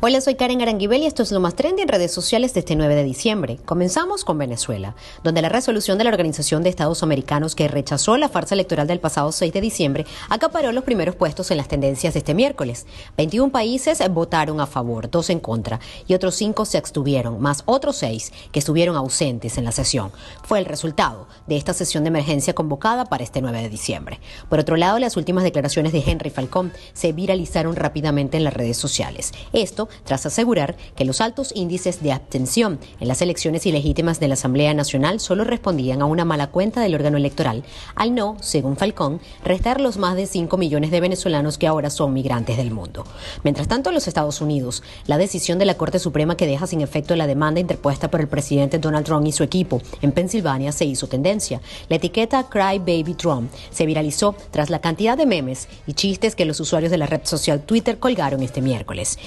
[0.00, 2.74] Hola, soy Karen Aranguibel y esto es lo más trendy en redes sociales de este
[2.74, 3.58] 9 de diciembre.
[3.64, 8.28] Comenzamos con Venezuela, donde la resolución de la Organización de Estados Americanos que rechazó la
[8.28, 12.18] farsa electoral del pasado 6 de diciembre acaparó los primeros puestos en las tendencias de
[12.18, 12.86] este miércoles.
[13.16, 17.96] 21 países votaron a favor, dos en contra y otros cinco se abstuvieron, más otros
[17.96, 20.10] seis que estuvieron ausentes en la sesión.
[20.42, 24.20] Fue el resultado de esta sesión de emergencia convocada para este 9 de diciembre.
[24.50, 28.76] Por otro lado, las últimas declaraciones de Henry Falcón se viralizaron rápidamente en las redes
[28.76, 29.32] sociales.
[29.52, 34.34] Esto tras asegurar que los altos índices de abstención en las elecciones ilegítimas de la
[34.34, 39.20] Asamblea Nacional solo respondían a una mala cuenta del órgano electoral, al no, según Falcón,
[39.44, 43.04] restar los más de 5 millones de venezolanos que ahora son migrantes del mundo.
[43.42, 46.80] Mientras tanto, en los Estados Unidos, la decisión de la Corte Suprema que deja sin
[46.80, 50.84] efecto la demanda interpuesta por el presidente Donald Trump y su equipo en Pensilvania se
[50.84, 51.60] hizo tendencia.
[51.88, 56.44] La etiqueta Cry Baby Trump se viralizó tras la cantidad de memes y chistes que
[56.44, 59.18] los usuarios de la red social Twitter colgaron este miércoles.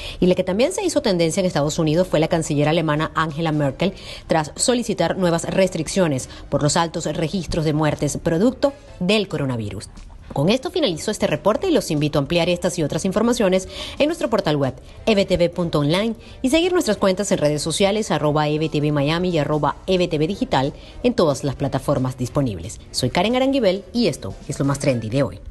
[0.48, 3.94] También se hizo tendencia en Estados Unidos fue la canciller alemana Angela Merkel
[4.28, 9.90] tras solicitar nuevas restricciones por los altos registros de muertes producto del coronavirus.
[10.32, 13.68] Con esto finalizo este reporte y los invito a ampliar estas y otras informaciones
[14.00, 14.74] en nuestro portal web
[15.06, 20.72] ebtv.online y seguir nuestras cuentas en redes sociales arroba Miami y arroba ebtv digital
[21.04, 22.80] en todas las plataformas disponibles.
[22.92, 25.42] Soy Karen Aranguibel y esto es lo más trendy de hoy.